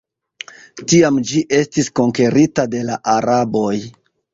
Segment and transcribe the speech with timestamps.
[0.93, 3.73] Tiam ĝi estis konkerita de la araboj.